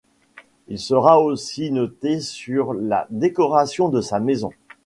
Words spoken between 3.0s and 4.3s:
décoration de sa